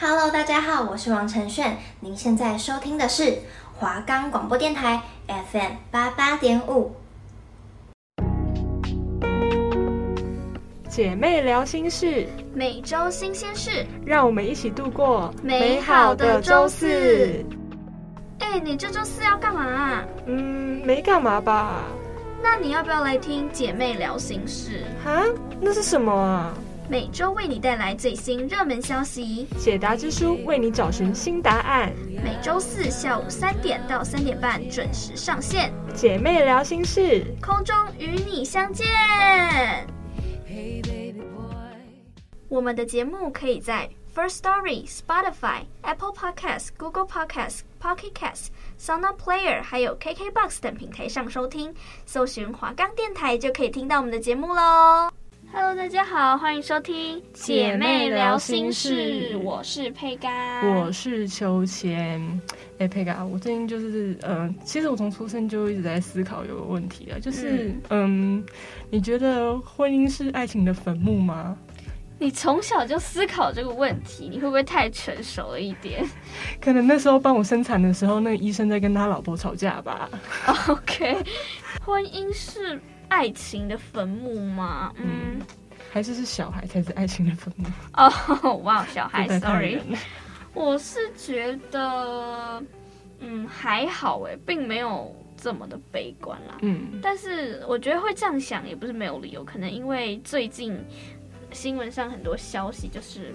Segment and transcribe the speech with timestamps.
[0.00, 1.76] Hello，大家好，我是王承炫。
[1.98, 3.36] 您现在收听的是
[3.74, 6.94] 华冈广播电台 FM 八八点五。
[10.88, 17.44] 姐妹聊心事，每周新鲜事，让我们一起度过美好的周四。
[18.38, 20.04] 哎，你这周四要干嘛啊？
[20.26, 21.82] 嗯，没干嘛吧。
[22.40, 24.84] 那你要不要来听姐妹聊心事？
[25.04, 25.24] 哈，
[25.60, 26.54] 那是什么啊？
[26.90, 31.92] 每周为你带来最新热门消息，解答之书为你找寻新答案。
[32.24, 38.86] 每周四下午三点到三点半准时上线，姐妹聊心事，空中与你相见。
[42.48, 48.46] 我们的节目可以在 First Story、Spotify、Apple Podcasts、Google Podcasts、Pocket Casts、
[48.80, 51.74] SoundOn Player 还有 KKBox 等平台上收听，
[52.06, 55.10] 搜寻华冈电台就可以听到我们的节目喽。
[55.50, 59.34] Hello，大家好，欢迎收听姐妹聊心事。
[59.42, 62.20] 我是佩嘎，我是秋千。
[62.78, 68.46] 哎，佩嘎，我最近就是，嗯、呃，其实我从出生就一直在思考有个问题啊，就是，嗯，嗯，
[68.90, 71.56] 你觉得婚姻是爱情的坟墓吗？
[72.20, 76.04] 你从小就思考这个问题，你会不会太成熟了一点？
[76.60, 80.10] 可能那时候帮我生产的时候，那个医生在跟他老婆吵架吧。
[80.68, 81.16] OK，
[81.84, 82.78] 婚姻是。
[83.08, 84.92] 爱情的坟墓吗？
[84.96, 85.40] 嗯，
[85.90, 87.66] 还是是小孩才是爱情的坟墓？
[87.94, 89.80] 哦， 哇，小孩，sorry，
[90.54, 92.62] 我是觉得，
[93.20, 96.58] 嗯，还好哎，并没有这么的悲观啦。
[96.62, 100.78] 嗯，但是我觉得会这样想也不是没有理由，可能因为最近
[101.52, 103.32] 新闻上很多消息，就是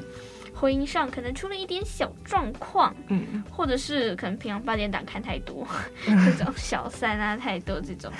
[0.54, 5.68] 婚姻上可能出了一点小状况，嗯，或者是可能平常八点档看太多，
[6.06, 8.12] 这种小三啊太多这种。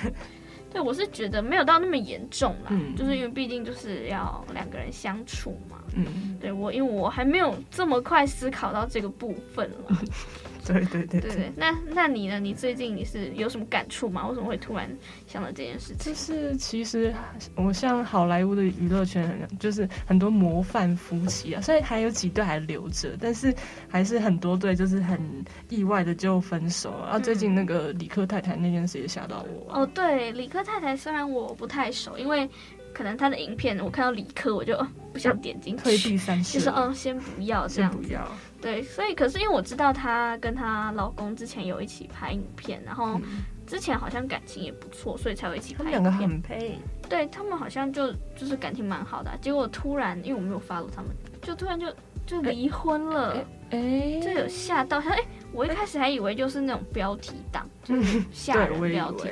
[0.74, 5.78] 对，我是觉得没有到那么严重啦，嗯，就是因为毕竟就是要两个人相处嘛。
[5.94, 9.96] 嗯，对我，因为我还没有这么快思考到这个部分了。
[10.72, 12.40] 对对对对，对，那那你呢？
[12.40, 14.26] 你最近你是有什么感触吗？
[14.28, 14.88] 为什么会突然
[15.26, 16.12] 想到这件事情？
[16.12, 17.14] 就是其实
[17.54, 23.54] 我像好莱坞的娱乐圈，就是很多模范夫妻啊，虽然还有几对还留着，但是
[23.88, 25.20] 还是很多对就是很
[25.68, 27.04] 意外的就分手了。
[27.04, 29.80] 然后最近那个李科太太那件事也吓到我，啊。
[29.80, 32.48] 哦，对，李科太太虽然我不太熟，因为。
[32.96, 34.78] 可能他的影片，我看到理科，我就
[35.12, 37.98] 不想点进去，退避三舍，就是嗯，先不要这样子。
[38.06, 38.24] 不要。
[38.64, 43.20] 对，所以可是因为我知道她跟她老公之前有一起拍影片，然后
[43.66, 46.02] 之前好像感情也不错，所以才会一起拍影片。
[46.02, 46.78] 两个很配。
[47.06, 51.10] 对，他们好像就就是感情蛮好的，结果突然因为我没有 follow 他们，
[51.42, 51.86] 就突然就
[52.26, 53.36] 就离婚了。
[53.68, 55.10] 哎、欸，就有吓到他。
[55.10, 59.28] 哎、欸，我一开始还以为就是那种标题党，就是 吓人标题，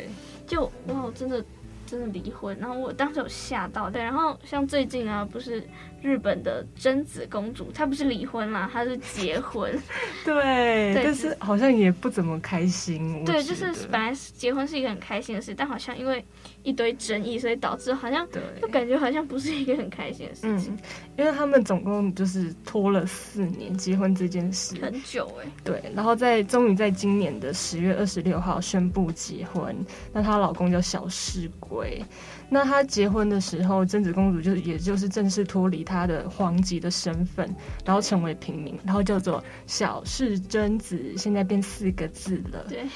[0.47, 1.43] 就哇，真的。
[1.93, 5.63] 真的离婚，然后我当时有吓到，对，然后像最近啊，不是
[6.01, 9.71] 日本的贞子公主，她不是离婚啦，她是结婚，
[10.25, 16.25] 对，对，但是好像也不怎么开心，对，就是本来结婚是一个很开心的事，但好像因为
[16.63, 18.27] 一堆争议，所以导致好像
[18.63, 20.79] 就感觉好像不是一个很开心的事情，嗯，
[21.19, 29.77] 因为他们总共就是拖了四年结婚这件事，很久哎，对，然后在终于在今年的十月二十六号宣布结婚，
[30.11, 31.82] 那她老公叫小室圭。
[31.83, 32.05] 对，
[32.49, 37.53] 那她结婚的时候，贞子公主就也就是正式脱离她的皇籍的身份，
[37.85, 42.65] 然后成为平民，然后叫做小室贞子，现在变四个字了。
[42.69, 42.87] 对。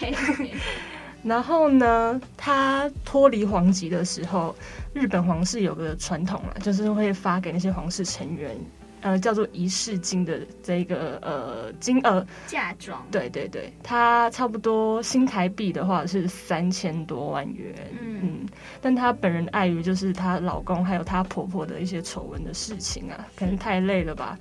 [1.24, 4.54] 然后呢，她脱离皇籍的时候，
[4.94, 8.56] 日本皇室有个传统啦，就是会发给那些皇室成员。
[9.02, 18.46] 呃，叫做仪式金的这个呃金额嫁妆，对对对，它差不多新台币的话是三千多万元，嗯，嗯，
[18.80, 24.38] 但她本人碍于就是她老公还有她婆婆的一些丑闻的事情啊，可能太累了吧，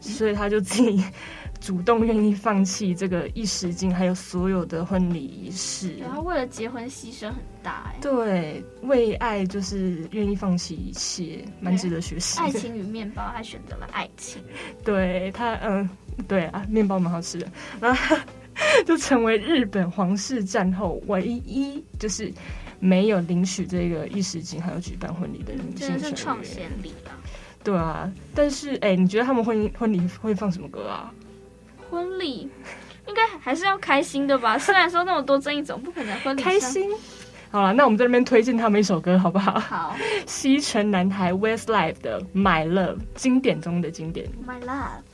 [0.00, 1.04] 所以她就自己。
[1.60, 5.94] 主动愿意放弃这个一时金，还有所有的婚礼仪式。
[5.94, 7.96] 然后为了结婚牺牲很大哎。
[8.02, 12.38] 对，为爱就是愿意放弃一切，蛮值得学习。
[12.38, 14.42] 爱情与面包，她选择了爱情。
[14.84, 15.88] 对她，嗯，
[16.28, 17.50] 对啊，面包蛮好吃的。
[17.80, 18.14] 然后
[18.84, 22.30] 就成为日本皇室战后唯一就是
[22.80, 25.98] 没有领取这个一时金，还有举办婚礼的女性成员。
[25.98, 27.12] 真的是创先例啊。
[27.62, 31.12] 对啊，但是哎，你觉得他们婚婚礼会放什么歌啊？
[31.90, 32.50] 婚礼
[33.06, 34.56] 应该还是要开心的吧？
[34.60, 36.90] 虽然说那么多争议，总不可能婚礼开心。
[37.50, 39.58] 好了，那我们在那边推荐他们一首歌，好不好？
[39.60, 44.28] 好，西城男孩 Westlife 的《My Love》，经典中的经典。
[44.46, 45.13] My Love。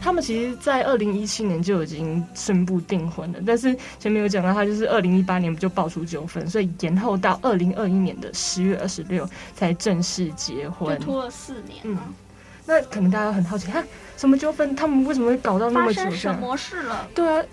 [0.00, 11.78] 他们其实，在二零一七年就已经宣布订婚了，但是前面有讲到，他就是二零一八年就爆出纠纷，所以延后到二零二一年的十月二十六才正式结婚，就拖了四年。
[11.82, 11.98] 嗯，
[12.64, 13.84] 那可能大家很好奇，他，
[14.16, 14.74] 什么纠纷？
[14.74, 16.02] 他们为什么会搞到那么久？
[16.04, 17.08] 发生什么事了？
[17.14, 17.44] 对啊，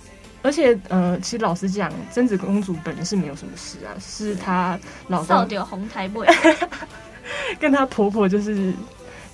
[0.42, 6.22] 而且呃，其实老实讲，贞子公主本人是没有什么事啊，是她老公扫掉红台妹，
[7.60, 8.74] 跟她婆婆就是。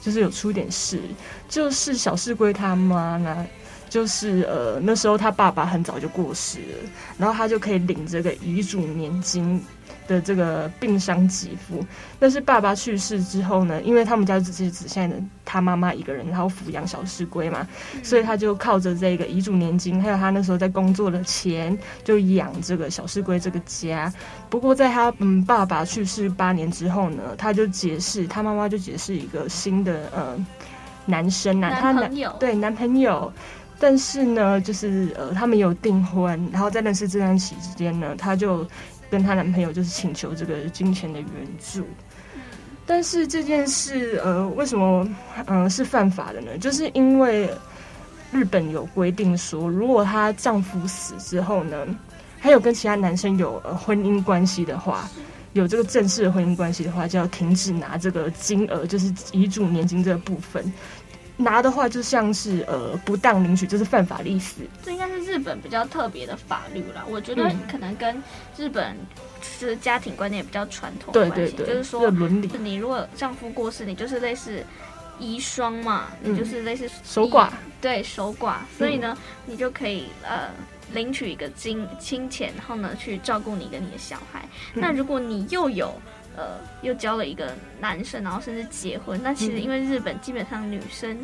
[0.02, 1.00] 就是有出点事，
[1.48, 3.48] 就是小事归他妈呢，
[3.88, 9.64] 就是呃那时候他爸爸很早就过世了，然后他就可以领这个遗嘱年金
[10.12, 11.82] 的这个病伤给付，
[12.20, 17.66] 但是爸爸去世之后呢，因为他们家只是只现在的他妈妈一个人，然后抚养小师龟嘛，
[18.04, 24.14] 所以他就靠着这个遗嘱年金，还有他那时候在工作的钱，就养这个小师龟这个家。
[24.50, 30.46] 不过在他嗯爸爸去世八年之后呢，他就解释他妈妈就解释一个新的呃
[31.06, 33.32] 男生啊，他男对男朋友，
[33.80, 38.68] 但是呢就是呃他们有订婚，然后在认识这段期间呢，他就。
[39.12, 41.30] 跟她男朋友就是请求这个金钱的援
[41.60, 41.86] 助，
[42.86, 45.08] 但是这件事呃为什么
[45.46, 46.58] 呃是犯法的呢？
[46.58, 47.50] 就是因为
[48.32, 51.86] 日本有规定说，如果她丈夫死之后呢，
[52.40, 55.10] 还有跟其他男生有呃婚姻关系的话，
[55.54, 60.64] 有这个正式的婚姻关系的话，就要停止拿这个金额，就是遗嘱年金这个部分。
[61.42, 64.62] 拿的话就像是呃不当领取，就是犯法的意思。
[64.84, 67.04] 这应该是日本比较特别的法律啦。
[67.10, 68.24] 我觉得可能跟
[68.58, 68.96] 日本
[69.42, 72.50] 是家庭观念比较传统的关系，对对对，就是说伦理。
[72.60, 74.64] 你如果丈夫过世，你就是类似
[75.20, 77.50] 遗孀嘛，嗯，你就是类似守寡，
[77.82, 78.58] 对守寡。
[78.78, 80.50] 所以呢，你就可以呃
[80.94, 84.48] 领取一个金金钱，然后呢去照顾你跟你的小孩。
[84.74, 85.94] 嗯，那如果你又有
[86.38, 89.20] 呃，又交了一个男生，然后甚至结婚。
[89.22, 91.18] 那其实因为日本基本上女生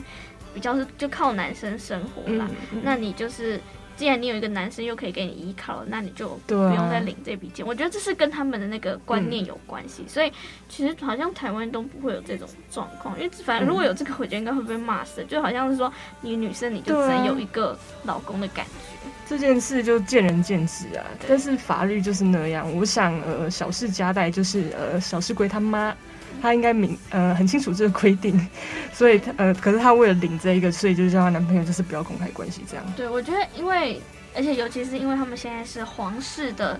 [0.54, 2.48] 比较是就靠男生生活啦。
[2.84, 3.60] 那你就是，
[3.96, 7.66] 既然你有一个男生又可以给你依靠，那你就不用再领这笔钱。
[7.66, 10.04] 啊、我觉得这是跟他们的那个观念有关系。
[10.04, 10.32] 嗯、所以
[10.68, 15.24] 其实好像台湾都不会有这种状况，因为反正如果有这个，我觉得应该会被骂死。
[15.26, 19.10] 就好像是说，你女生你就只能有一个老公的感觉。
[19.30, 22.66] 这件事就见仁见智啊，但是法律就是那样。
[22.74, 25.94] 我想，呃，小事加代就是呃小室圭他妈，
[26.42, 28.40] 他应该明呃很清楚这个规定，
[28.94, 32.86] 所以呃，可是他为了领这一个，所以就叫他男朋友就是不要公开关系这样。
[32.96, 34.02] 对，我觉得因为
[34.34, 36.80] 而且尤其是因为他们现在是皇室的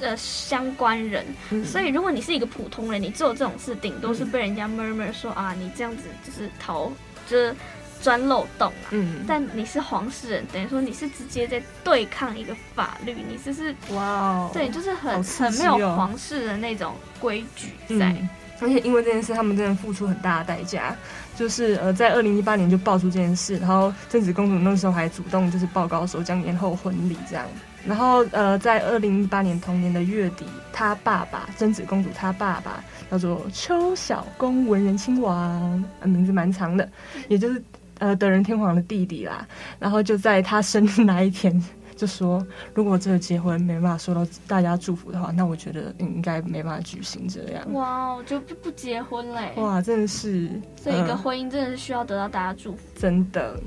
[0.00, 6.92] 呃相关人，嗯、所以如果你是一个普通人，你做这种事，顶多是被人家 murmur 说、嗯、啊，你这样子就是逃，
[7.28, 7.54] 就是。
[8.02, 8.88] 钻漏洞啊！
[8.90, 17.68] 嗯，但你是皇室人，等于说你是直接在对抗一个法律，你这是哇哦，对，就是很、哦、很没有皇室的那种规矩
[17.98, 18.28] 在、嗯。
[18.62, 20.94] 而且因为这件事，他们真的付出很大的代价，
[21.34, 27.46] 就是呃，在二零一八年就爆出这件事，然后贞子公主那时候还主动就是报告说将延后婚礼这样。
[27.86, 30.44] 然后呃，在二零一八年同年的月底，
[30.74, 36.86] 她爸爸贞子公主她爸爸叫做邱小公文人亲王，名字蛮长的，
[37.28, 37.62] 也就是。
[38.00, 39.46] 呃，德仁天皇的弟弟啦，
[39.78, 41.62] 然后就在他生日那一天
[41.94, 47.72] 就说，如果这个结婚没办法受到大家祝福的话，那我觉得应该没办法举行这样。
[47.74, 49.52] 哇，就不不结婚嘞！
[49.56, 50.50] 哇，真的是，
[50.82, 53.60] 这一个婚姻真的是需要得到大家祝福，呃、真的，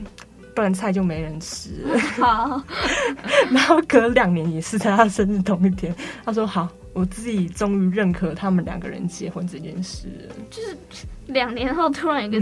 [0.56, 1.86] 不然菜就没人吃。
[2.20, 2.60] 好，
[3.52, 6.68] 然后隔两年也是在他生日同一天，他说好。
[6.94, 10.08] 我自己终于认可他们两个人结婚这件事，
[10.52, 10.78] 就是
[11.26, 12.40] 两年后突然一个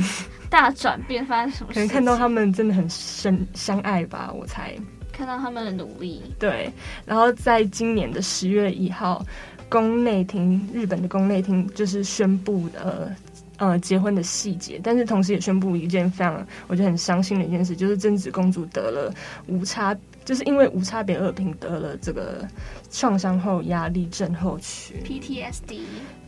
[0.50, 1.76] 大转变，发生什么事？
[1.76, 4.76] 可能看到他们真的很深相爱吧，我才
[5.12, 6.22] 看到他们的努力。
[6.38, 6.70] 对，
[7.06, 9.26] 然后在今年的十月一号，
[9.70, 13.10] 宫内厅日本的宫内厅就是宣布呃
[13.56, 19.14] 呃结婚的细节，但是同时也宣布一件非常我觉得很伤心的一件事，就是贞子公主得了
[19.48, 19.96] 无差。
[20.24, 22.48] 就是因为无差别恶评得了这个
[22.90, 25.82] 创伤后压力症候群 （PTSD），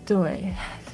[0.05, 0.51] 对，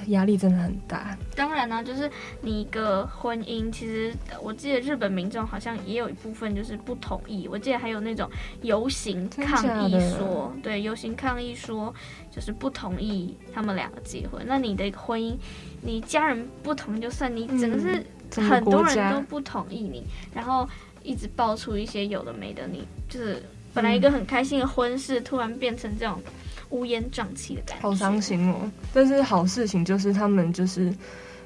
[0.07, 1.17] 压力真的很大。
[1.35, 7.47] 当然呢、啊，就是你一个婚姻，其实我记得日本民众好像也有一部分就是不同意。
[7.49, 8.29] 我记得还有那种
[8.61, 11.93] 游行抗议说，对，游行抗议说
[12.29, 14.43] 就是不同意他们两个结婚。
[14.45, 15.35] 那你的婚姻，
[15.81, 18.03] 你家人不同意就算，你整个是
[18.41, 20.67] 很多人都不同意你，嗯、然后。
[21.09, 23.41] 一直爆出一些有的没的，你就是
[23.73, 26.21] 本来一个很开心的婚事，嗯、突然变成这种
[26.69, 28.69] 乌烟瘴气的感觉，好伤心哦。
[28.93, 30.93] 但是好事情就是他们就是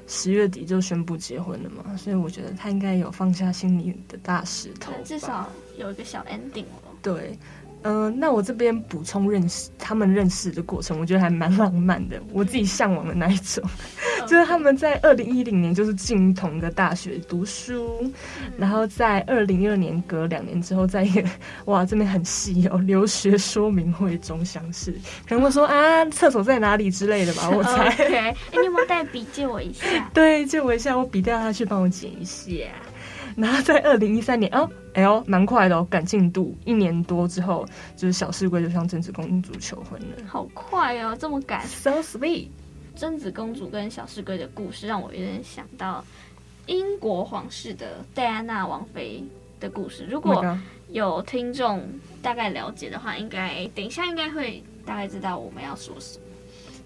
[0.06, 6.92] 十月底就宣布结婚了嘛，所以我觉得他应该有放下心里的大石头，至少有一个小 ending 了。
[7.00, 7.38] 对。
[7.86, 12.18] 嗯、呃，那我这边补充认识他们认识的过程，我觉得还蛮浪漫的。
[12.32, 13.62] 我自己向往的那一种.
[14.26, 18.12] 就是他们在二零一零年就是进同一个大学读书，嗯、
[18.56, 21.22] 然后在二零一二年隔两年之后， 在一个
[21.66, 24.92] 哇这边很细哦留学说明会中相识，
[25.28, 27.88] 可能会说啊厕所在哪里之类的吧， 我猜。
[27.88, 29.86] OK，哎，你有没有带笔借我一下？
[30.14, 32.50] 对，借我一下，我笔掉下去帮我捡一下。
[33.36, 37.66] 然后在二零一三年哦，哎呦，蛮快的哦，赶进度，一年多之后，
[37.96, 40.06] 就是小室圭就向政治公主求婚了。
[40.24, 42.46] 好快哦，这么赶，so sweet。
[42.96, 46.04] 真子公主跟小室圭的故事让我有点想到
[46.66, 49.22] 英国皇室的戴安娜王妃
[49.60, 50.06] 的故事。
[50.10, 50.44] 如果
[50.88, 51.86] 有听众
[52.22, 56.24] 大概了解的话，应该等一下应该会大概知道我们要说什么。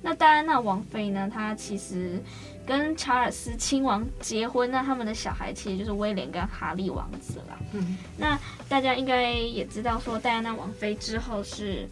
[0.00, 2.20] 那戴安娜王妃呢，她其实。
[2.66, 7.58] 跟查尔斯亲王结婚，那他们的小孩其实就是威廉跟哈利王子了。
[7.72, 8.38] 嗯，那
[8.68, 11.88] 大家应该也知道，说戴安娜王妃之后是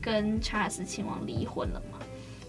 [0.00, 1.93] 跟查尔斯亲王离婚了嘛？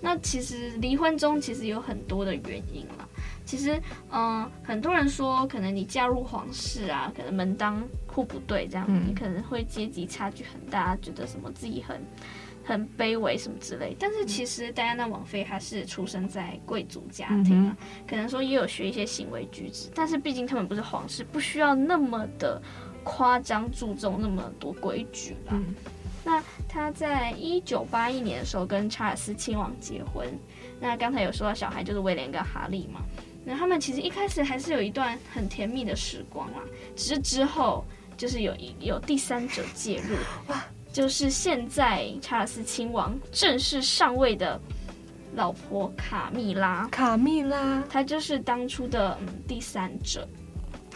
[0.06, 3.10] 那其实离婚中其实有很多的原因了。
[3.44, 3.76] 其实，
[4.12, 12.00] 嗯、呃，很多人说，可能你嫁入皇室啊，可能门当户不对这样，嗯、你可能会阶级差距很大，觉得什么自己很。
[12.68, 22.60] 很卑微什么之类，但是其实戴安娜王妃还是出生在贵族家庭啊，可能说也有学一些行为举止，但是毕竟他们不是皇室，不需要那么的
[23.04, 25.52] 夸张注重那么多规矩啦。
[25.52, 25.76] 嗯、
[26.26, 30.28] 那他在一九八一年的时候跟查尔斯亲王结婚，
[30.82, 33.00] 那刚才有说到小孩就是威廉跟哈利嘛，
[33.46, 36.60] 那他们其实一开始还是有一段很甜蜜的时光啦，
[36.96, 37.86] 只是之后
[38.18, 40.16] 就是有有第三者介入
[40.48, 40.62] 哇。
[40.92, 44.58] 就是现在查尔斯亲王正式上位的
[45.34, 50.26] 老婆卡蜜拉，卡蜜拉，她就是当初的嗯第三者。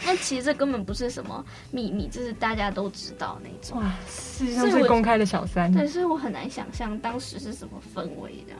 [0.04, 3.80] 那其实这根本不是什么秘密，这是大家都知道那种。
[3.80, 5.72] 哇，世界上最公开的小三。
[5.72, 8.54] 对，所以我很难想象当时是什么氛围的。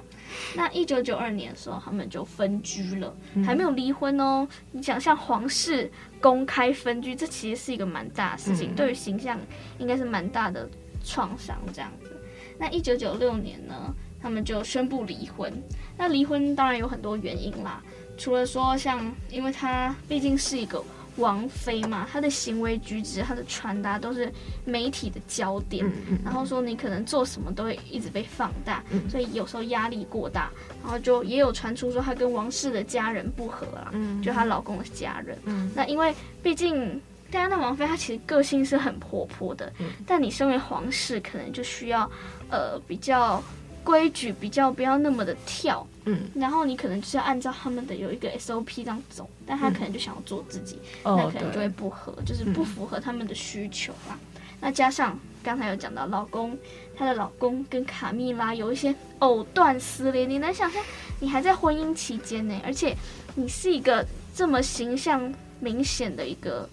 [0.55, 4.47] 那一九九二年的时候，他们就分居了，还没有离婚哦。
[4.71, 9.39] 你想像皇室公开分居，这其实是一个蛮大的事情，嗯、对于形象
[9.79, 10.69] 应该是蛮大的。
[11.03, 12.15] 创伤这样子，
[12.59, 13.75] 那一九九六年呢，
[14.21, 15.51] 他们就宣布离婚。
[15.97, 17.83] 那离婚当然有很多原因啦，
[18.19, 20.79] 除了说像，因为他毕竟是一个
[21.17, 24.33] 王妃嘛，她的行为举止、她的穿搭都是
[24.65, 30.51] 媒体的焦点，嗯嗯、然后说你可能做什么都会一直被放大，嗯、所以有时候压力过大，
[30.83, 35.37] 然后就也有传出说她跟王室的家人不和啦，嗯、就她老公的家人。
[35.45, 37.01] 嗯、那因为毕竟。
[37.33, 42.11] 戴安娜王妃她其实个性是很活泼的，嗯、但你身为皇室，可能就需要
[42.51, 43.41] 呃比较
[43.85, 54.19] 规矩，比较不要那么的跳，嗯，然后你可能就是要按照他们的有一个 SOP 这样走，但他可能就想要做自己，嗯、那可能就会不合，哦、就是不符合他们的需求啦。
[54.35, 56.57] 嗯、那加上刚才有讲到老公，
[56.97, 60.83] 她的老公跟卡蜜拉有一些藕断丝连，你能想象
[61.19, 62.97] 你还在婚姻期间呢，而且
[63.35, 65.33] 你是一个这么形象。
[65.63, 66.67] 明显的一个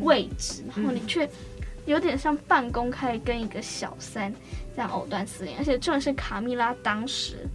[0.00, 1.30] 位置，嗯、然后你却
[1.84, 4.32] 有点像半公开跟一个小三
[4.74, 7.46] 这样藕断丝连，而且重点是卡蜜拉当时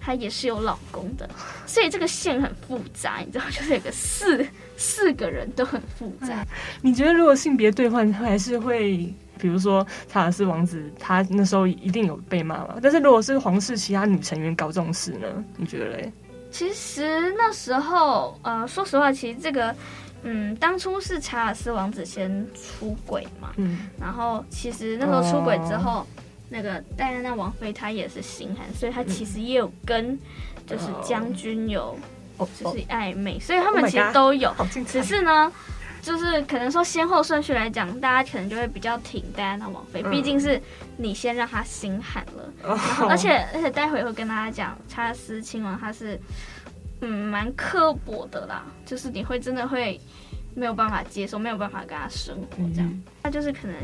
[0.00, 1.28] 她也是有老公的，
[1.66, 6.46] 所以这个线很复杂，你知道，就是有个四四个人都很复杂。
[6.80, 12.76] 你觉得如果性别兑换，还是会，比如说查尔斯王子，他那时候一定有被骂嘛？
[12.82, 15.26] 但是如果是皇室其他女成员搞这种事呢？
[15.56, 16.12] 你觉得嘞？
[16.50, 19.74] 其实那时候，呃，说实话，其实这个。
[20.26, 26.06] 嗯，当初是查尔斯王子先出轨嘛，嗯，然后其实那时候出轨之后，哦、
[26.48, 30.18] 那个戴安娜王妃她也是心寒，所以她其实也有跟
[30.66, 31.96] 就是将军有
[32.58, 35.52] 就是暧昧，所以他们其实都有，哦、只是呢，
[36.00, 40.58] 就是可能说先后顺序来讲，大家可能就会比较挺戴安娜王妃，毕竟是
[40.96, 46.18] 你先让她心寒了，嗯、然后而且而且待会会跟大家讲查尔斯亲王他是。
[47.06, 50.00] 嗯，蛮刻薄的啦，就是你会真的会
[50.54, 53.02] 没有办法接受，没有办法跟他生活这样。
[53.22, 53.76] 她、嗯、就是可能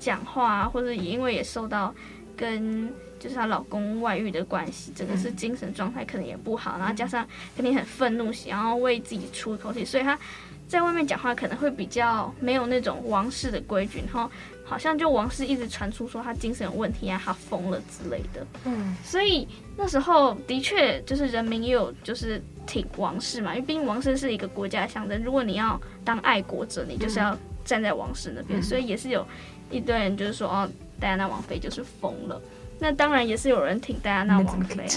[0.00, 1.94] 讲话啊，或者也因为也受到
[2.36, 7.24] 跟就是她老公外遇的关系，真的是精神状态可能也不好，然后加上
[7.54, 10.18] 肯定很愤怒，想要为自己出一口气，所以她
[10.66, 14.28] 在外面讲话可能会比较没有那种王室的规矩，然后。
[14.68, 18.46] 好像就王室一直传出说他精神有问题啊，他疯了之类的。
[18.64, 19.48] 嗯，所以
[19.78, 25.24] 那时候的确就是人民也有就是挺王室嘛，因为毕竟王室是一个国家的象征。
[25.24, 27.34] 如果你要当爱国者，你就是要
[27.64, 28.60] 站在王室那边。
[28.60, 29.26] 嗯、所以也是有
[29.70, 30.68] 一堆人就是说，哦，
[31.00, 32.38] 戴安娜王妃就是疯了。
[32.78, 34.88] 那当然也是有人挺戴安娜王妃啊。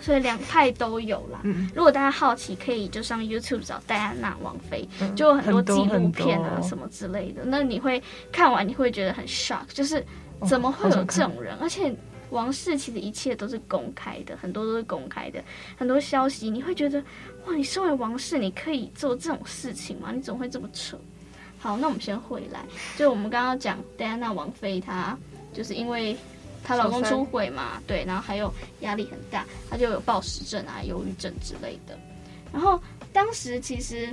[0.00, 1.40] 所以两派都有啦。
[1.44, 7.42] 嗯、如果大家好奇，可以就上 YouTube 找戴安娜王妃，嗯、就有很多纪录片啊什么之类的。
[7.44, 8.02] 那你会
[8.32, 10.04] 看完，你会觉得很 shock，就是
[10.48, 11.54] 怎么会有这种人？
[11.60, 11.94] 而且
[12.30, 15.42] 王室其实一切都是公开的，很多都是公开的，
[15.76, 16.98] 很多消息你会觉得
[17.46, 20.12] 哇，你身为王室，你可以做这种事情吗？
[20.12, 20.98] 你怎么会这么扯？
[21.58, 22.64] 好，那我们先回来，
[22.96, 25.16] 就我们刚刚讲戴安娜王妃，她
[25.52, 26.16] 就是因为。
[26.70, 31.98] 她老公出轨嘛，对，然后还有压力很大，她就有暴食症啊、忧郁症之类的。
[32.52, 32.80] 然后
[33.12, 34.08] 当时其实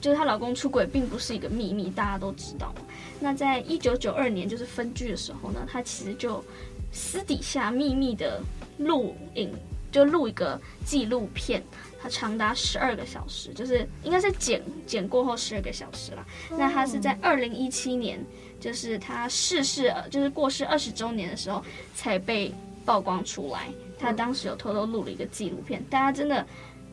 [0.00, 2.72] 就是她老公出轨，并不是一个秘密，大家都知道。
[3.18, 6.44] 那在一九九二年，就是分居的时候呢，她其实就
[6.92, 8.40] 私底下秘密的
[8.78, 9.52] 录影，
[9.90, 11.62] 就录一个纪录片，
[12.00, 16.24] 它长达十二个小时，就是应该是剪剪过后十二个小时啦。
[16.50, 18.18] 那它是在二零一七年。
[18.58, 21.62] 就是他逝世，就是过世二十周年的时候
[21.94, 22.52] 才被
[22.86, 23.68] 曝光出来。
[23.98, 26.44] 他当时有偷偷录了一个纪录片，大家真的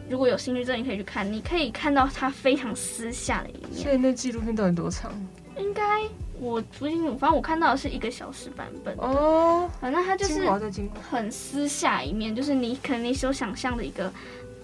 [0.10, 1.32] 如果有兴趣，真的可以去看。
[1.32, 3.82] 你可以看到他非常私下的一面。
[3.82, 5.14] 所以那纪录片到底多长？
[5.58, 6.04] 应该
[6.44, 9.70] 我不清楚，反正我看到的是一个小时版本哦。
[9.80, 10.50] 反正他就是
[11.10, 14.12] 很私下一面，就是你可能你所想象的一个。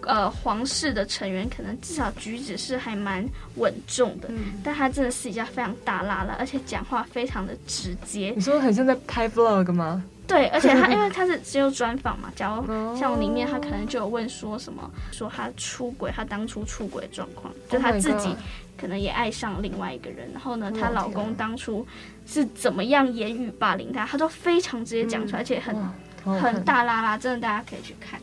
[0.03, 3.21] 呃，皇室的成员可能至少举止是还蛮
[3.57, 8.31] 稳重的，嗯，但他真的私底下非常大剌剌，而且讲话非常的直接。
[8.33, 10.01] 你说很像在拍 vlog 吗？
[10.25, 18.33] 对，而且他 因为他是只有专访嘛，假如像里面他可能就有问说什么，说他出轨，他当初出轨的状况，就他自己
[18.79, 21.86] 可能也爱上另外一个人，然后呢，她老公当初
[22.25, 25.75] 是怎么样言语霸凌她，她都非常直接讲出来，而且很
[26.24, 28.19] 很大拉拉，真的大家可以去看。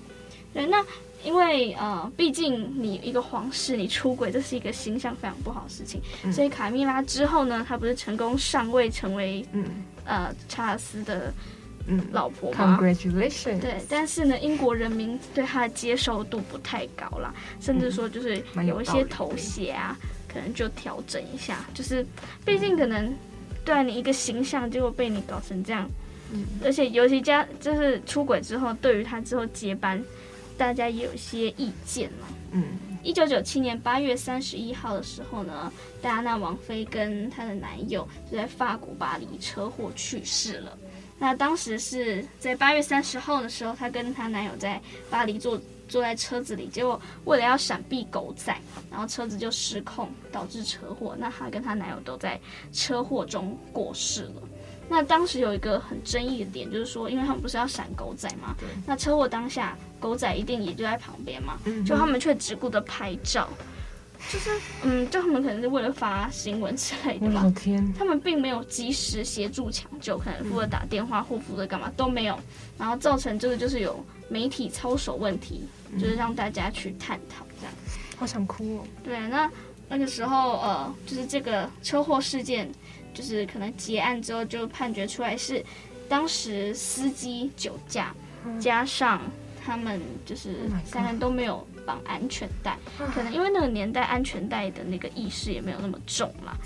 [0.53, 0.85] 对，那。
[1.25, 6.01] 因为呃，毕竟你一个皇室，你出轨，这是一个形象非常不好的事情。
[6.23, 9.65] 嗯、所以卡蜜拉之后呢，她不是成功上位，成为嗯
[10.05, 11.35] 呃查尔斯的
[11.89, 13.59] 嗯老婆吗？Congratulations。
[13.61, 19.97] 对，但是呢，英国人民对她的接受度不太高啦，甚至说就是有一些头衔啊，
[20.37, 21.65] 可能就调整一下。
[21.73, 22.05] 就是
[22.45, 23.13] 毕竟可能
[23.65, 25.89] 对啊，你一个形象，结果被你搞成这样，
[26.33, 30.03] 嗯，而且尤其加就是出轨之后，对于他之后接班。
[30.59, 32.27] 大家也有一些意见了。
[32.53, 32.65] 嗯，
[33.03, 35.71] 一九九七年八月三十一号的时候呢，
[36.01, 40.79] 戴安娜王妃跟她的男友就在法国巴黎车祸去世了。
[41.19, 48.55] 那当时是在八月三十号的时候，她跟她男友在巴黎坐坐在车子里，结果为了要闪避狗仔，
[48.91, 51.17] 然后车子就失控，导致车祸。
[51.19, 52.39] 那她跟她男友都在
[52.73, 54.43] 车祸中过世了。
[54.89, 58.69] 那当时有一个很争议的点，就是说，因为他们不是要闪狗仔嘛，对。
[58.87, 63.49] 那车祸当下，狗仔一定也就在旁边嘛，嗯，就他们却只顾着拍照，
[64.31, 64.51] 就是，
[64.85, 67.53] 嗯，就他们可能是为了发新闻之类的吧。
[67.99, 72.39] 他们并没有及时协助抢救，可能负责打电话或负责干嘛都没有，
[72.79, 75.65] 然后造成这个就是有媒体操守问题，
[75.99, 77.75] 就是让大家去探讨这样。
[78.17, 78.85] 好想哭哦。
[79.03, 79.51] 对，那
[79.89, 82.71] 那个时候，呃，就是这个车祸事件。
[83.17, 85.65] 就是可能结案之后就判决出来是，
[86.07, 88.15] 当时司机酒驾，
[88.61, 89.23] 加上
[89.65, 92.77] 他们就是三人都没有绑安全带，
[93.15, 96.59] 可能因为那个年代安全带的那个意识也没有那么重啦，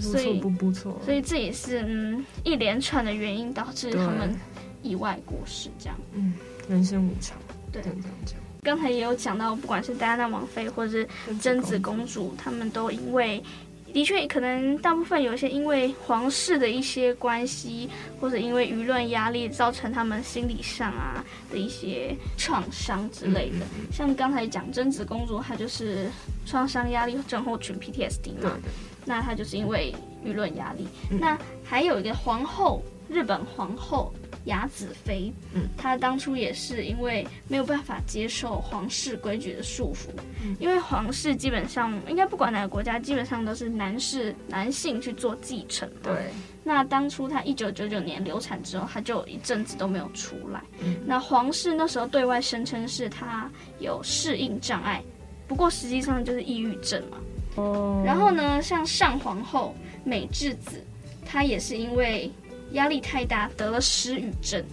[0.00, 4.34] 所以不不错，所以这也是嗯一连串的原因导致他们
[4.82, 5.98] 意外过世这样。
[6.14, 6.32] 嗯，
[6.68, 7.36] 人生无常，
[7.72, 8.38] 对，这样讲。
[8.62, 11.08] 刚才也有讲到，不管是戴安娜王妃或者是
[11.40, 13.42] 贞子公主，他们都因为。
[13.90, 17.88] 的确，可能大部分有一些因为皇室的一些关系，
[18.20, 23.64] 或者因为舆论压力，造成他们心理上啊的一些创伤之类的。
[23.90, 26.10] 像刚才讲贞子公主，她就是
[26.44, 28.58] 创伤压力症候群 （PTSD） 嘛，
[29.06, 30.86] 那她就是因为舆论压力。
[31.18, 34.12] 那还有一个皇后，日本皇后。
[34.48, 40.08] 雅子妃，嗯，她当初也是因为没有办法接受皇室规矩的束缚，
[40.42, 45.88] 嗯，因为皇室基本上应该不管哪个国家，基本上都是男士男性去做继承。
[46.02, 46.30] 对，
[46.64, 50.62] 那当初她一九九九年流产之后，她就一阵子都没有出来。
[50.80, 55.02] 嗯，那皇室那时候对外声称是她有适应障碍，
[55.46, 57.18] 不过实际上就是抑郁症嘛。
[57.56, 60.82] 哦，然后呢，像上皇后美智子，
[61.24, 62.32] 她也是因为。
[62.72, 64.64] 压力太大，得了失语症。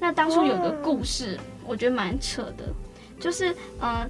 [0.00, 2.64] 那当初有个故事，我觉得蛮扯的，
[3.18, 4.06] 就是呃，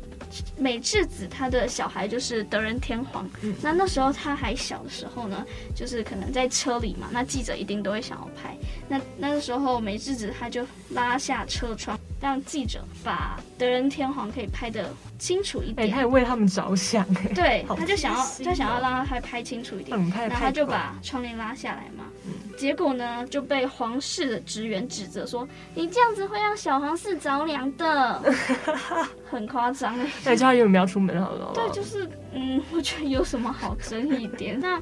[0.57, 3.28] 美智子她的小孩就是德仁天皇。
[3.62, 8.57] 那那时候他还小的时候呢，就是可能在车里嘛，那记者一定都会想要拍。
[8.88, 15.88] 那那个时候美智子她就拉下车窗，让记者把德仁天皇可以拍得清楚一点。
[15.88, 22.04] 哎，他也为他们着想，哎，对， 他就想要他想要让他拍拍清楚一点，然后他就把窗帘拉下来嘛。
[22.26, 28.23] 嗯结果呢就被皇室的职员指责说：“你这样子会让小皇室着凉的。
[29.31, 30.11] ”很夸张哎！
[30.25, 31.53] 那叫他有没有出门好了？
[31.55, 34.59] 对，就是嗯，我觉得有什么好争议点？
[34.61, 34.81] 那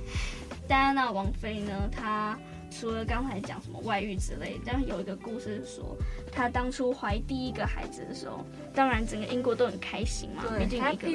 [0.68, 1.88] 戴安娜王妃呢？
[1.90, 2.38] 她。
[2.74, 5.94] 除了刚才讲什么外遇之类，但有一个故事是说，
[6.32, 8.42] 她当初怀第一个孩子的时候，
[8.74, 11.06] 当然整个英国都很开心嘛，毕竟一个。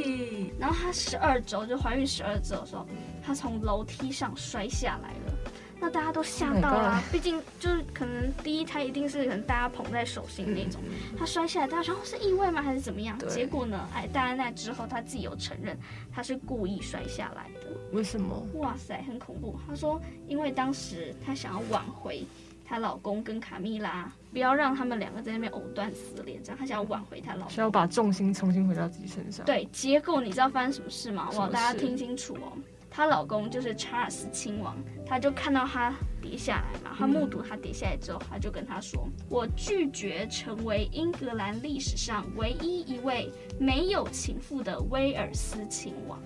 [0.60, 2.86] 然后她十二周就怀孕十二周的时候，
[3.26, 5.34] 她从楼梯上摔下来了。
[5.80, 10.82] 那大家都吓到了，毕竟就是可能第一胎一定是可能大家捧在手心那种，
[11.18, 12.62] 他摔下来，大家说是意外吗？
[12.62, 13.18] 还是怎么样？
[13.28, 13.88] 结果呢？
[13.94, 15.78] 哎，戴安娜之后他自己有承认，
[16.12, 17.68] 他是故意摔下来的。
[17.92, 18.46] 为什么？
[18.56, 19.58] 哇塞，很恐怖。
[19.68, 22.26] 他说，因为当时他想要挽回
[22.66, 29.46] 她老公跟卡蜜拉，不要让他们两个在那边藕断丝连，这样她想要挽回她老公，想要把重心重新回到自己身上。
[29.46, 31.30] 对，结果你知道发生什么事吗？
[31.36, 32.52] 哇，大家听清楚哦。
[32.98, 46.20] 她老公就是查尔斯亲王，他就看到她跌下来嘛，他目睹她跌下来之后，他就跟她说：“我拒绝成为英格兰历史上唯一一位没有情妇的威尔斯亲王。”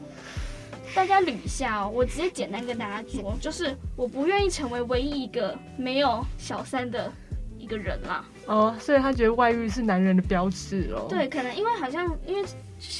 [0.95, 7.11] 大家捋一下哦，我直接简单跟大家说，就是我不愿意成为唯一一个没有小三的
[7.57, 8.23] 一个人啦。
[8.45, 11.05] 哦，所以他觉得外遇是男人的标志哦。
[11.09, 12.47] 对，可能因为好像因为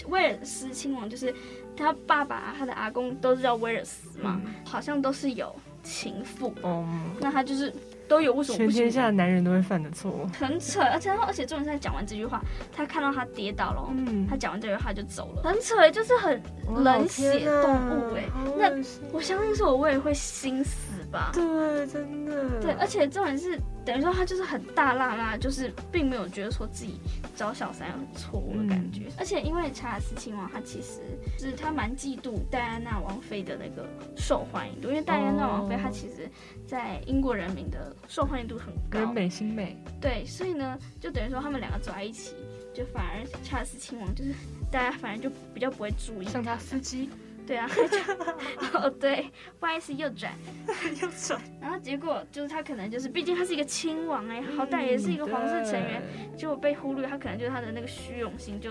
[0.09, 1.33] 威尔斯亲王就是。
[1.81, 6.53] 他爸爸、他的阿公都是叫威尔斯嘛，嗯、好像都是有情妇。
[6.61, 7.73] 哦、嗯，那他就是
[8.07, 8.65] 都有为什么不？
[8.65, 10.81] 全天下的男人都会犯的错，很扯。
[10.81, 12.41] 而且他，而且，重点是他讲完这句话，
[12.71, 16.41] 他看到他跌倒了，嗯，他讲完这句话就走了，很扯，就是很
[16.83, 18.23] 冷血动物哎。
[18.57, 18.69] 那
[19.11, 21.31] 我相信是我，我也会心死吧？
[21.33, 22.61] 对，真的。
[22.61, 23.59] 对，而且重点是。
[23.83, 26.99] 等于说他就是很大剌剌，就是并没有觉得说自己
[27.35, 29.05] 找小三有很错误的感觉。
[29.07, 30.99] 嗯、而且因为查尔斯亲王他其实
[31.35, 36.29] 就是他蛮嫉妒戴安娜王妃的那个受欢迎度，因为戴安娜王妃她其实
[36.67, 39.75] 在英国人民的受欢迎度很高，人美心美。
[39.99, 42.35] 对，所以呢，就等于说他们两个走在一起，
[42.75, 44.31] 就反而查尔斯亲王就是
[44.71, 47.09] 大家反而就比较不会注意，像他司机。
[47.51, 47.69] 对啊，
[48.75, 50.31] 哦对，不好意思，右转，
[51.01, 56.01] 右转，然后结果就是他可能就是，毕竟他是一个亲王哎，好歹也是一个皇室成员，
[56.37, 58.69] 结果被忽略，他可能就是他的那个虚荣心就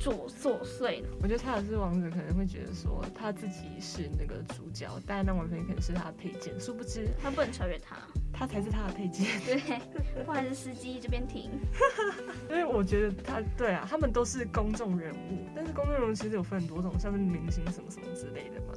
[0.00, 1.08] 作作祟了。
[1.22, 7.96] 我觉得查尔斯王子可能会觉得说他自己是那个主角，但那王妃可能是他的配件，殊不知他不能超越他。
[8.38, 9.26] 他才是他的配件。
[9.44, 11.50] 对，或者是，司机这边停。
[12.48, 18.74] 因为我觉得他，对啊，他们都是公众人物，但是公众人物其实有分很多种，像是明星什么什么之类的嘛。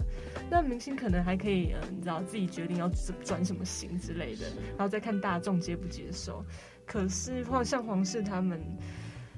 [0.50, 2.90] 那明星可能还可以，嗯，你知道自己决定要
[3.24, 6.44] 转什么型之类的，然后再看大众接不接受。
[6.86, 8.60] 可是，像皇室他们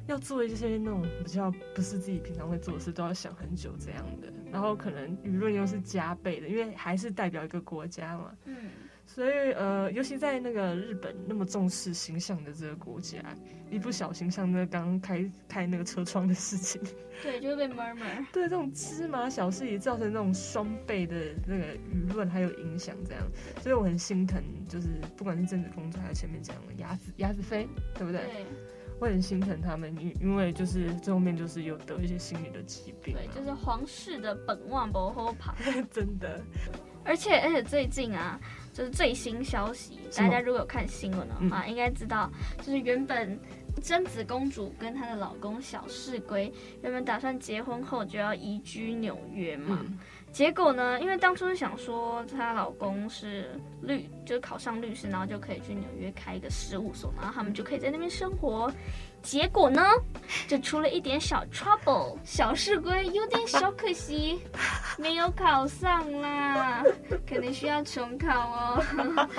[0.08, 4.32] 要做一些那种比较不是自己平常会做的事，都要想很久这样的。
[4.50, 8.32] 然后可能舆论又是加倍的，因为还是代表一个国家嘛。
[8.46, 8.56] 嗯。
[9.06, 13.20] 所以，呃，尤其在那个日本那么重视形象的这个国家，
[13.70, 16.82] 一不小心像那刚开开那个车窗的事情，
[17.22, 18.26] 对，就会被 murmur。
[18.34, 21.16] 对，这种芝麻小事也造成那种双倍的
[21.48, 23.24] 那个舆论还有影响，这样。
[23.62, 28.22] 所以我很心疼，就是不管是政治工作还是前面讲的鸭子鸭子飞，对不对？
[28.22, 28.46] 对。
[29.00, 33.14] 我很心疼他们，因因为就是最后面就是有得一些心理的疾病。
[33.14, 35.54] 对，就是皇室的本望不后怕，
[35.92, 36.42] 真的。
[37.04, 38.40] 而且而且最近啊。
[38.74, 43.40] 就是最新消息，大家如果有看新闻的话，应该知道，就是原本
[43.82, 49.86] 贞子公主跟她的老公小室圭原本打算结婚后就要移居纽约嘛，
[50.32, 58.72] 结果呢，因为当初是想说她老公是律，就是考上律师，然后就可以去纽约开一个事务所，然后他们就可以在那边生活。
[59.24, 59.82] 结果呢，
[60.48, 64.40] 就出了一点小 trouble，小事归有点小可惜，
[65.00, 66.84] 没有考上啦，
[67.26, 68.84] 肯定需要重考哦，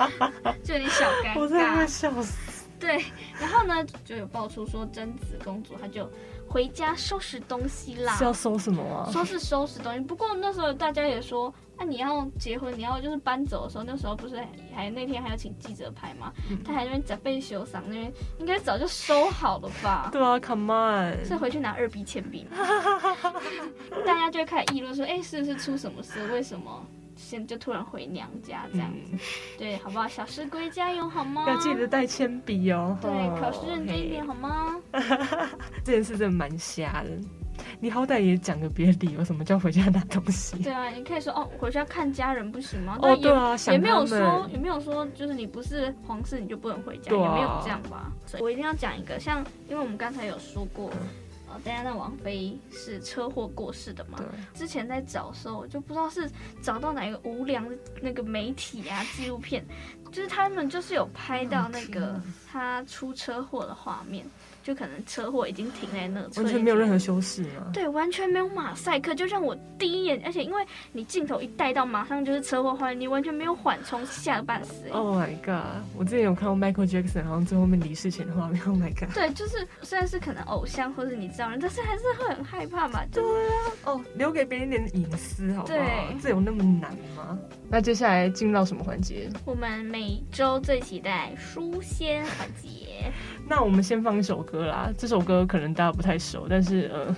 [0.63, 1.79] 就有点小尴尬。
[1.79, 2.65] 我笑死。
[2.77, 3.05] 对，
[3.39, 6.09] 然后呢，就有爆出说贞子公主她就。
[6.55, 8.15] 回家收拾东西啦！
[8.15, 9.11] 是要收什么啊？
[9.11, 14.37] 说是收拾东西，不过那时候大家也说，那、啊、你要结婚，你要就是搬走的时候，那时候不是
[14.73, 16.31] 还那天还要请记者拍吗？
[16.49, 20.07] 嗯、他还在那边假被修嗓，那边应该早就收好了吧？
[20.13, 22.55] 对啊，Come on，是回去拿二 B 铅笔吗？
[24.05, 26.25] 大家就会开始议论说，哎、欸，是不是出什么事？
[26.31, 26.85] 为什么？
[27.15, 29.19] 先就突然回娘家这样子，嗯、
[29.57, 30.07] 对，好不好？
[30.07, 31.45] 小室圭加油好吗？
[31.47, 32.97] 要记得带铅笔哦。
[33.01, 34.75] 对，考试认真一点好吗？
[35.83, 37.09] 这件事真的蛮瞎的。
[37.79, 40.61] 你好歹也讲个别的理由，什么叫回家拿东西？
[40.61, 42.97] 对啊，你可以说哦，回家看家人不行吗？
[43.01, 48.11] 哦，对啊，也没有说，也没有说，就是你不是皇室你就不能回家，啊、也没有这样吧？
[48.25, 50.91] 所以我一定要讲一个，像因为我们刚才有说过。
[51.63, 54.17] 戴安娜王妃是车祸过世的嘛？
[54.17, 54.27] 对。
[54.59, 56.29] 之前在找的时候，我就不知道是
[56.61, 59.65] 找到哪个无良的那个媒体啊纪录片，
[60.11, 64.25] 就是他们就是有拍到那个他出车祸的画面。
[64.65, 67.69] 就可能车祸已经停在那，完全没有任何修饰吗？
[67.71, 74.89] 对，完全没有马赛克，就让我第一眼，而且因为你镜头一带到，马上就是车祸画面，你完全没有缓冲，吓个半死。
[74.89, 75.83] Oh my god！
[75.95, 78.59] 我之前有看过 Michael Jackson，好像最后面离世前的画面。
[78.65, 79.13] Oh my god！
[79.13, 83.01] 对，就是虽然是可能偶像或者你知道人，但是还是会很害怕嘛。
[83.11, 85.77] 对啊，哦，留给别人一点隐私，好不好？
[86.23, 87.37] 这有那么难吗？
[87.69, 89.29] 那接下来进入到什么环节？
[89.45, 93.11] 我们每周最期待书仙环节。
[93.47, 97.15] 那我们先放一首歌啦，这首歌可能大家不太熟，但是呃，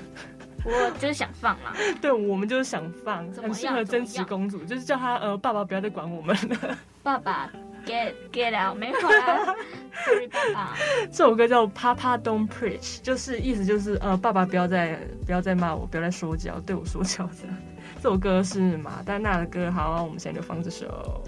[0.65, 1.76] 我就是想放啦。
[2.02, 6.78] 对，我们就是想放，很适合真实公主，就是叫她呃爸爸不要再管我们了。
[7.04, 7.50] 爸爸
[7.86, 9.56] get get out，没有啊
[10.06, 10.78] ，Sorry 爸爸。
[11.12, 17.47] 这首歌叫 Papa Don't Preach，就是意思就是呃爸爸不要再不要再骂我，不要再说教，对我说教的。
[18.02, 21.23] 这首歌是马丹娜的歌，好，我们现在就放这首。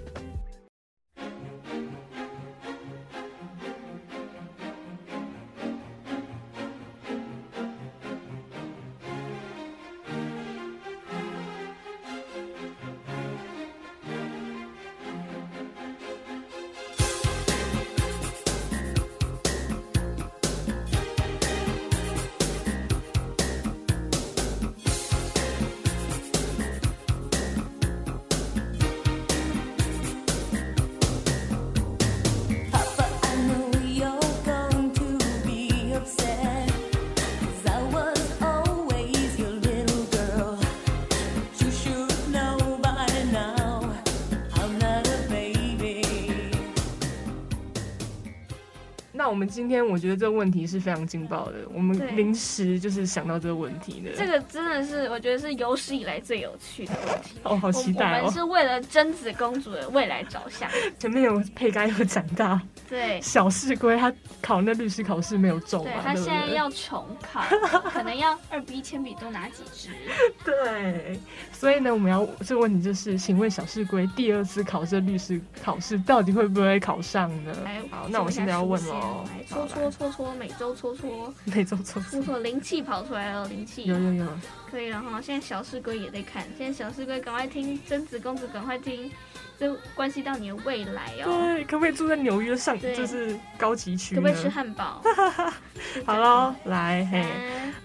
[49.30, 54.12] 我们今天我觉得这个问题是非常劲爆的，我们临时就是想到这个问题的。
[54.18, 57.39] 这个真的是我觉得是有史以来最有趣的问题。
[57.44, 58.22] 哦，好期待哦！
[58.22, 60.70] 我们是为了贞子公主的未来着想。
[61.00, 65.92] 前面有佩该有长大，对，小士龟他考那律师考试没有中嘛？
[65.96, 67.42] 对，他现在要重考，
[67.92, 69.89] 可能要二 B 铅笔多拿几支。
[70.44, 71.20] 对，
[71.52, 77.54] 所以呢，我们要这个问题就是，请问小士龟第二次考这律师考试到底会不会考上呢？
[77.92, 79.26] 好，那我现在要问喽。
[79.48, 84.26] 搓搓搓搓，每周搓搓，每周搓搓搓，灵气跑出来了，灵气有有有，
[84.70, 85.22] 可以了哈。
[85.22, 89.12] 现在小四龟也在看，现在小四龟赶快听贞子公主，赶快听，
[89.58, 91.54] 这关系到你的未来哦。
[91.54, 94.16] 对，可不可以住在纽约上，就是高级区？
[94.16, 95.02] 可不可以吃汉堡？
[96.06, 97.26] 好喽，来，嘿，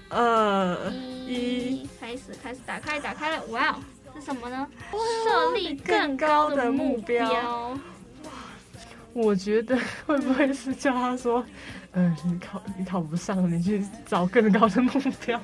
[0.09, 0.92] 二
[1.27, 3.77] 一，开始开始，打开打开了，哇哦，
[4.14, 4.68] 是什么呢？
[4.92, 7.77] 设立更高的目标。
[9.12, 11.44] 我觉得会不会是叫他说，
[11.94, 14.90] 嗯、你考你考不上，你去找更高的目
[15.24, 15.40] 标。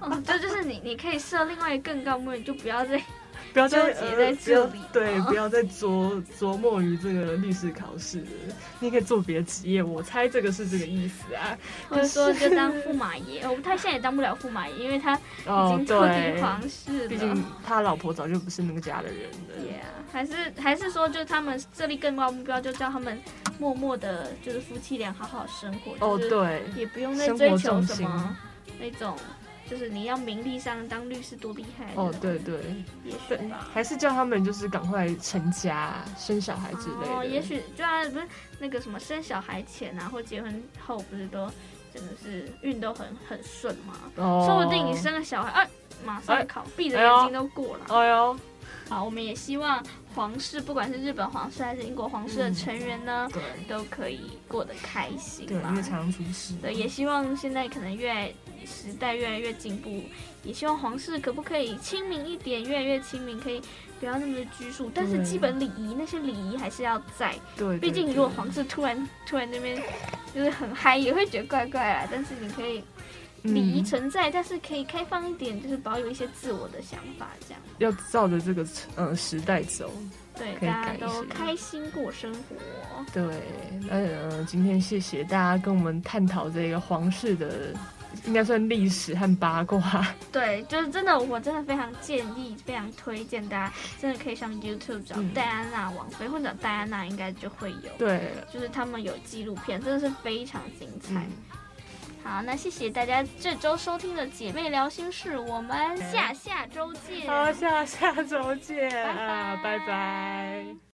[0.00, 3.00] 嗯， 这就是你，你可以设另外一个更高目标，就不要再。
[3.56, 8.22] 不要再纠结在这里，对，不要再琢琢磨于这个律师考试。
[8.80, 11.56] 你可以做别的职业，我猜这个是这个意思啊。
[11.88, 17.08] 或者说就当驸马爷，哦，他现在也当不了驸马爷，因为他已经脱离皇室了。
[17.08, 19.56] 毕竟他老婆早就不是那个家的人了。
[19.64, 23.18] Yeah，还是还是说，就他们设立更高目标，就叫他们
[23.58, 25.96] 默默的，就是夫妻俩好好生活。
[26.06, 28.36] 哦，对，也不用再追求什么
[28.78, 29.16] 那种。
[29.68, 32.60] 就是你要名利上当律师多厉害哦，对对，
[33.04, 37.12] 也许吧，还是叫他们就是赶快成家生小孩之类的。
[37.14, 38.26] 哦，也许就啊，不是
[38.58, 41.50] 那个什么生小孩前啊，或结婚后不是都
[41.92, 43.94] 真的是运都很很顺吗？
[44.16, 45.68] 哦，说不定你生个小孩，啊，
[46.04, 47.86] 马上考，闭着眼睛都过了。
[47.88, 48.36] 哎呦，
[48.88, 55.46] 好，我们也希望皇室，不管是日本皇室还是英国皇室的成员呢，对，都可以过得开心。
[55.46, 56.54] 对，因为常常出事。
[56.62, 58.34] 对，也希望现在可能越。
[58.66, 60.02] 时代越来越进步，
[60.42, 63.62] 也希望皇室可不可以亲民一点，越来越亲民，可以
[64.00, 64.90] 不要那么的拘束。
[64.92, 67.36] 但是基本礼仪那些礼仪还是要在。
[67.56, 69.80] 对，毕竟如果皇室突然突然那边
[70.34, 72.08] 就是很嗨，也会觉得怪怪啊。
[72.10, 72.82] 但是你可以
[73.54, 77.62] 礼仪存在，嗯，但是可以开放一点，就是保有一些自我的想法，这样。
[77.78, 79.90] 要照着这个呃时代走，
[80.36, 82.56] 对，大家都开心过生活。
[83.12, 83.24] 对，
[83.88, 87.74] 呃，今天谢谢大家跟我们探讨这个皇室的。
[88.24, 89.78] 应该算历史和八卦。
[90.32, 97.90] 对，就是真的，我真的非常建议，非常推荐大家，真的可以上 YouTube 找戴安娜王妃，或者戴安娜应该就会有。
[97.98, 101.14] 对，就是他们有纪录片，真的是非常精彩。
[101.14, 101.30] 嗯、
[102.26, 107.26] 好，那谢谢大家这周收听的姐妹聊心事，我们下下周见。
[107.28, 109.60] 好，下下周见，拜拜。
[109.62, 110.76] 拜拜。